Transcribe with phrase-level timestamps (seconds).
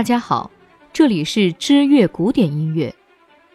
[0.00, 0.50] 大家好，
[0.94, 2.94] 这里是知乐古典音乐，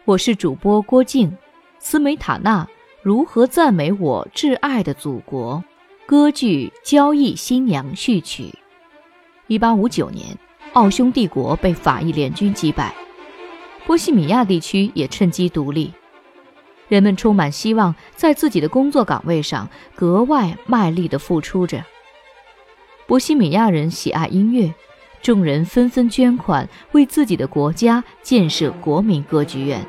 [0.04, 1.36] 我是主播郭静。
[1.80, 2.64] 斯梅塔纳
[3.02, 5.64] 如何赞美我挚爱的祖国？
[6.06, 8.54] 歌剧《交易新娘》序曲。
[9.48, 10.38] 一八五九年，
[10.74, 12.94] 奥匈帝国被法意联军击败，
[13.84, 15.92] 波西米亚地区也趁机独立。
[16.86, 21.84] 人们充满希望，在自己的工作岗位上格外卖力地付出着。
[23.08, 24.72] 波西米亚人喜爱音乐，
[25.26, 29.84] 众人纷纷捐款，为自己的国家建设国民歌剧院。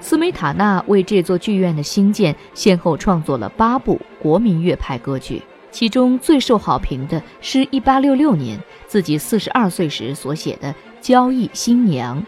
[0.00, 10.70] 斯梅塔纳为这座剧院的兴建，先后创作了八部国民乐派歌剧，其中最受好评的是1866年自己42岁时所写的
[11.02, 12.18] 《交易新娘》，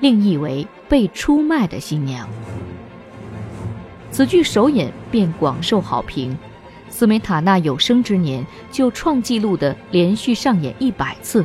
[0.00, 2.28] 另译为《被出卖的新娘》。
[4.10, 6.36] 此剧首演便广受好评。
[6.90, 11.44] 斯梅塔纳有生之年就创纪录的连续上演一百次，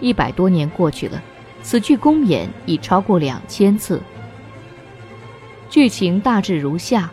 [0.00, 1.20] 一百多年过去了，
[1.62, 4.00] 此剧公演已超过两千次。
[5.68, 7.10] 剧情大致如下：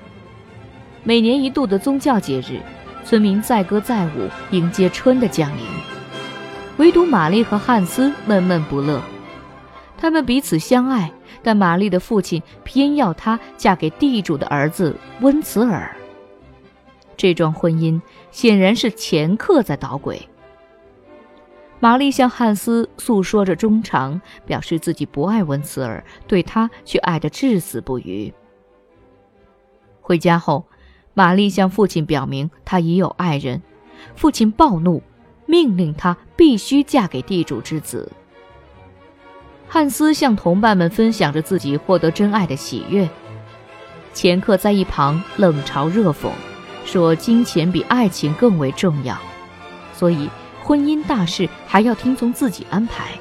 [1.04, 2.60] 每年一度的宗教节日，
[3.04, 5.66] 村民载歌载舞迎接春的降临，
[6.78, 9.02] 唯独玛丽和汉斯闷闷不乐。
[9.98, 11.12] 他们彼此相爱，
[11.42, 15.96] 但玛丽的父亲偏要她嫁给地主的儿子温茨尔。
[17.18, 20.28] 这桩婚姻显然是前客在捣鬼。
[21.80, 28.34] 玛丽向汉斯诉说着衷肠，表示自己不爱温茨尔，对他却爱得至死不渝。
[30.02, 30.66] 回家后，
[31.14, 33.62] 玛丽向父亲表明她已有爱人，
[34.16, 35.04] 父亲暴怒，
[35.46, 38.12] 命令她必须嫁给地主之子。
[39.68, 43.08] 汉斯向同伴们分享着自己获得真爱的喜悦，
[44.14, 46.30] 前客在一旁冷嘲热讽。
[46.86, 49.18] 说金钱比爱情更为重要，
[49.94, 50.30] 所以
[50.64, 53.12] 婚姻大事还要听从自己安排。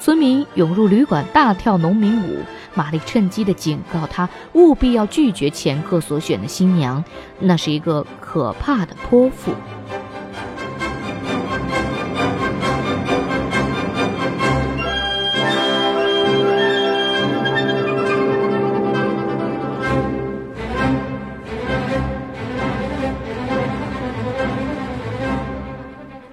[0.00, 2.42] 村民涌入旅馆大跳农民舞，
[2.74, 7.02] 玛丽趁机的警告他务必要拒绝前客所选的新娘，
[7.40, 9.52] 那是一个可怕的泼妇。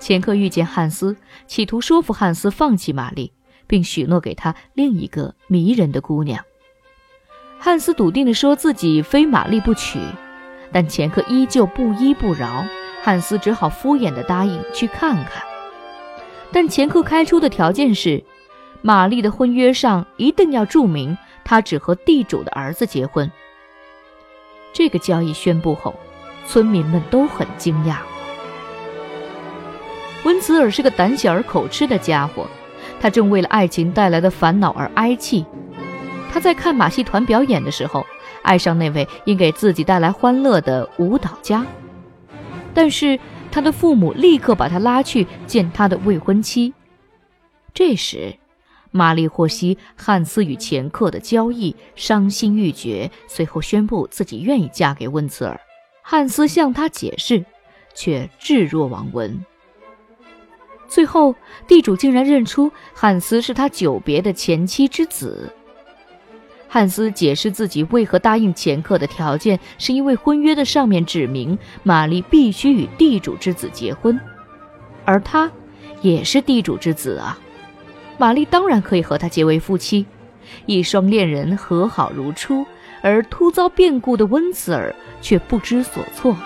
[0.03, 1.15] 前客遇见汉斯，
[1.47, 3.31] 企图说服汉斯放弃玛丽，
[3.67, 6.43] 并许诺给他另一个迷人的姑娘。
[7.57, 9.97] 汉斯笃定地说自己非玛丽不娶，
[10.73, 12.65] 但前客依旧不依不饶，
[13.01, 15.41] 汉斯只好敷衍地答应去看看。
[16.51, 18.25] 但前客开出的条件是，
[18.81, 23.31] 玛丽的婚约上一定要注明她只和地主的儿子结婚。
[24.73, 25.95] 这个交易宣布后，
[26.45, 27.99] 村民们都很惊讶。
[30.23, 32.47] 温茨尔是个胆小而口吃的家伙，
[32.99, 35.45] 他正为了爱情带来的烦恼而哀泣。
[36.31, 38.05] 他在看马戏团表演的时候，
[38.41, 41.65] 爱上那位应给自己带来欢乐的舞蹈家，
[42.73, 43.19] 但是
[43.51, 46.73] 他的父母立刻把他拉去见他的未婚妻。
[47.73, 48.33] 这时，
[48.91, 55.59] 玛丽获悉汉斯与前客的交易，伤心欲绝，随后宣布自己愿意嫁给温茨尔。
[56.01, 57.45] 汉斯向他解释，
[57.93, 59.45] 却置若罔闻。
[60.93, 61.33] 最后，
[61.67, 65.51] 地主竟然认出汉斯是他久别的前妻之子。
[66.67, 74.19] 汉斯解释自己为何答应前客的条件，是因为婚约的上面指明玛丽必须与地主之子结婚，
[75.03, 75.51] 而他
[76.03, 77.39] 也是地主之子啊！
[78.19, 80.05] 玛丽当然可以和他结为夫妻，
[80.67, 82.63] 一双恋人和好如初，
[83.01, 84.93] 而突遭变故的温茨尔
[85.23, 86.37] 却不知所措。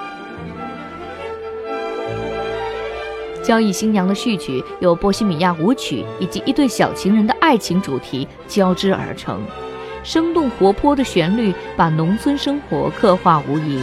[3.48, 9.42] 交易新娘的序曲由波西米亚舞曲以及一对小情人的爱情主题交织而成，
[10.04, 13.82] 生动活泼的旋律把农村生活刻画无疑。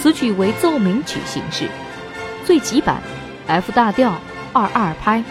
[0.00, 1.68] 此曲为奏鸣曲形式，
[2.44, 3.00] 最极版
[3.46, 4.12] ，F 大调，
[4.52, 5.22] 二二拍。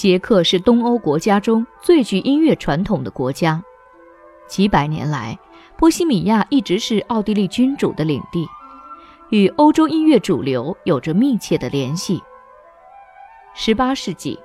[0.00, 3.62] 捷克是东欧国家中最具音乐传统的国家，
[4.48, 5.38] 几百年来，
[5.76, 8.48] 波西米亚一直是奥地利君主的领地，
[9.28, 12.18] 与欧洲音乐主流有着密切的联系。
[13.54, 14.40] 18世纪，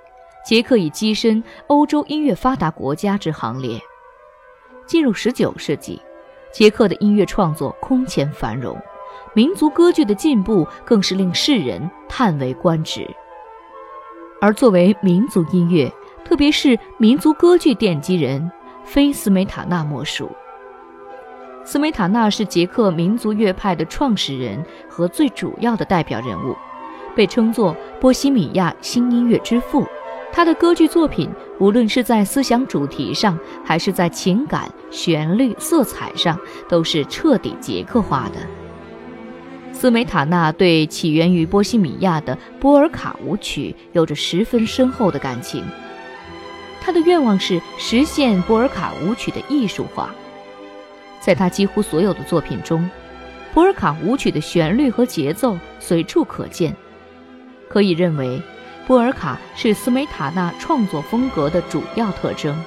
[0.45, 3.79] 捷克已跻身欧洲音乐发达国家之行列。
[4.85, 6.01] 进入19世纪，
[6.51, 8.77] 捷克的音乐创作空前繁荣，
[9.33, 13.09] 民族歌剧的进步更是令世人叹为观止。
[14.45, 15.91] 而作为民族音乐，
[16.23, 18.51] 特别是民族歌剧奠基人，
[18.83, 20.31] 非斯梅塔纳莫属。
[21.63, 26.55] 斯梅塔纳是捷克民族乐派的创始人和最主要的代表人物，
[27.15, 29.83] 被称作波西米亚新音乐之父。
[30.31, 31.27] 他的歌剧作品，
[31.59, 36.39] 无论是在思想主题上，还是在情感、旋律、色彩上，
[36.69, 38.64] 都是彻底捷克化的。
[39.75, 45.65] 斯梅塔纳对起源于波西米亚的波尔卡舞曲有着十分深厚的感情，
[46.81, 50.15] 他的愿望是实现波尔卡舞曲的艺术化。
[51.19, 52.89] 在他几乎所有的作品中，
[53.53, 56.73] 波尔卡舞曲的旋律和节奏随处可见。
[57.67, 58.41] 可以认为，
[58.87, 62.57] 波尔卡是斯梅塔纳创作风格的主要特征。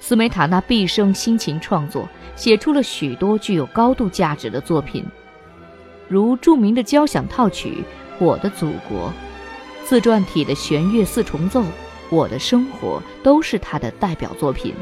[0.00, 5.04] 斯梅塔纳毕生辛勤创作，写出了许多具有高度价值的作品，
[6.10, 7.84] 如著名的交响套曲
[8.24, 9.08] 《我的祖国》，
[9.86, 11.62] 自传体的弦乐四重奏
[12.10, 14.74] 《我的生活》都是他的代表作品。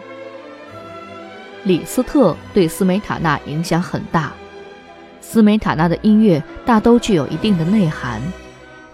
[1.65, 4.33] 李斯特对斯梅塔纳影响很大。
[5.21, 8.23] 斯梅塔纳的音乐大都具有一定的内涵，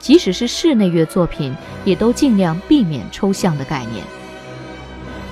[0.01, 1.55] 即使是室内乐作品，
[1.85, 4.05] 也都尽量避免抽象的概念。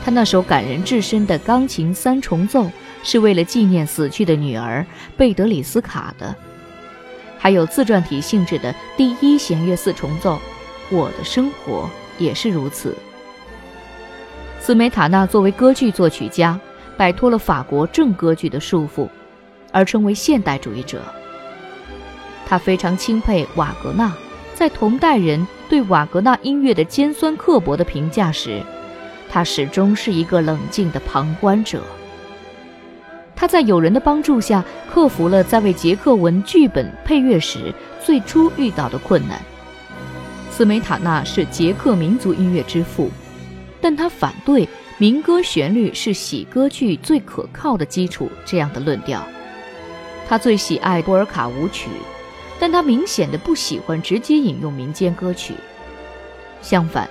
[0.05, 2.71] 他那首感人至深的钢琴三重奏
[3.03, 6.33] 是为了纪念死去的女儿贝德里斯卡的，
[7.43, 10.37] 还有自传体性质的第一弦乐四重奏
[10.97, 11.91] 《我的生活》
[12.23, 12.97] 也是如此。
[14.61, 16.59] 斯梅塔纳作为歌剧作曲家。
[16.95, 19.09] 摆脱了法国正歌剧的束缚，
[19.73, 21.03] 而成为现代主义者。
[22.47, 24.13] 他非常钦佩瓦格纳，
[24.55, 28.63] 在同代人对瓦格纳音乐的尖酸刻薄的评价时，
[29.29, 31.83] 他始终是一个冷静的旁观者。
[33.43, 39.37] 他在友人的帮助下，克服了在为捷克文剧本配乐时最初遇到的困难。
[40.49, 43.11] 斯梅塔纳是捷克民族音乐之父，
[43.81, 44.69] 但他反对。
[44.97, 49.21] 民歌旋律是喜歌剧最可靠的基础，这样的论调。
[50.29, 51.89] 他最喜爱波尔卡舞曲，
[52.61, 55.55] 但他明显的不喜欢直接引用民间歌曲。
[56.61, 57.11] 相反，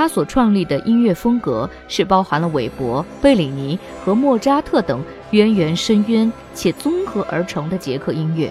[0.00, 8.50] 他所创立的音乐风格是包含了韦伯、贝里尼和莫扎特等渊源深渊且综合而成的捷克音乐。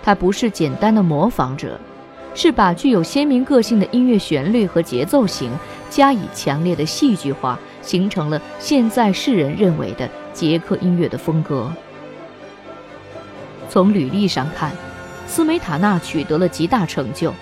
[0.00, 1.76] 他不是简单的模仿者。
[2.36, 5.50] 是把具有鲜明个性的音乐旋律和节奏型
[5.90, 11.68] 加以强烈的戏剧化，形成了现在世人认为的捷克音乐的风格。
[13.68, 14.70] 从履历上看，
[15.26, 17.34] 斯梅塔纳取得了极大成就，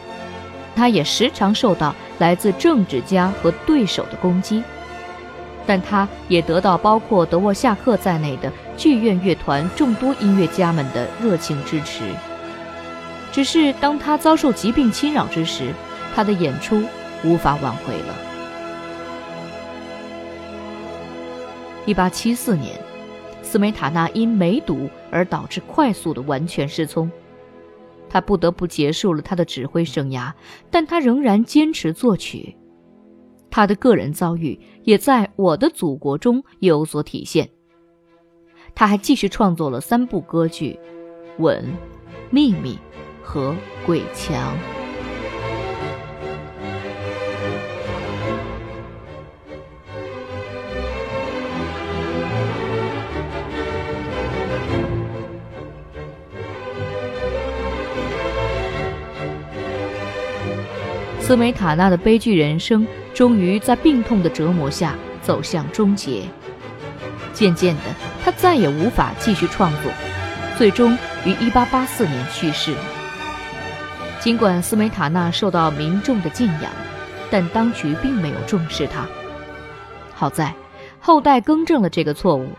[0.76, 4.62] 他也时常受到来自政治家和对手的攻击，
[5.66, 12.04] 但他也得到包括德沃夏克在内的剧院乐团众多音乐家们的热情支持。
[13.32, 15.72] 只是当他遭受疾病侵扰之时，
[16.14, 16.82] 他的演出
[17.24, 18.14] 无法挽回了。
[21.84, 22.74] 一八七四年，
[23.42, 27.10] 斯梅塔纳因梅毒而导致快速的完全失聪，
[28.08, 30.32] 他不得不结束了他的指挥生涯，
[30.70, 32.56] 但他仍然坚持作曲。
[33.50, 37.48] 他的个人遭遇也在我的祖国中有所体现。
[38.74, 40.78] 他还继续创作了三部歌剧，
[41.42, 41.64] 《吻》
[42.30, 42.72] 《秘密》。
[43.28, 43.52] 和
[43.84, 44.56] 鬼墙。
[61.26, 66.22] 斯梅塔纳的悲剧人生终于在病痛的折磨下走向终结。
[67.32, 67.82] 渐渐的，
[68.24, 69.90] 他再也无法继续创作，
[70.56, 72.72] 最终于1884年去世。
[74.20, 76.70] 尽管斯梅塔纳受到民众的敬仰，
[77.28, 79.04] 但当局并没有重视他。
[80.14, 80.54] 好在
[81.00, 82.50] 后代更正了这个错误，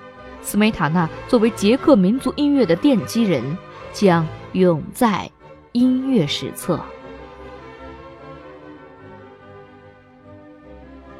[0.41, 3.41] 斯梅塔纳作为捷克民族音乐的奠基人，
[3.93, 5.31] 将永在
[5.71, 6.77] 音乐史册。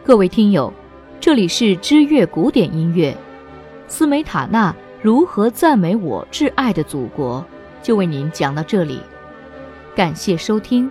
[0.08, 0.72] 各位听友，
[1.20, 3.14] 这里是知乐古典音乐，
[3.90, 7.46] 斯梅塔纳如何赞美我挚爱的祖国，
[7.84, 9.02] 就为您讲到这里。
[9.94, 10.90] 感谢收听。